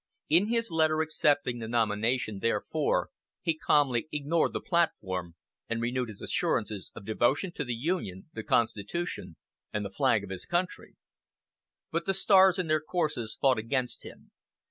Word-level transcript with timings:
In 0.29 0.47
his 0.47 0.71
letter 0.71 1.01
accepting 1.01 1.59
the 1.59 1.67
nomination, 1.67 2.39
therefore, 2.39 3.11
he 3.43 3.55
calmly 3.55 4.07
ignored 4.11 4.51
the 4.51 4.59
platform, 4.59 5.35
and 5.69 5.79
renewed 5.79 6.07
his 6.09 6.23
assurances 6.23 6.89
of 6.95 7.05
devotion 7.05 7.51
to 7.51 7.63
the 7.63 7.75
Union, 7.75 8.27
the 8.33 8.41
Constitution, 8.41 9.35
and 9.71 9.85
the 9.85 9.91
flag 9.91 10.23
of 10.23 10.31
his 10.31 10.47
country. 10.47 10.95
But 11.91 12.07
the 12.07 12.15
stars 12.15 12.57
in 12.57 12.65
their 12.65 12.81
courses 12.81 13.37
fought 13.39 13.59
against 13.59 14.01
him. 14.03 14.31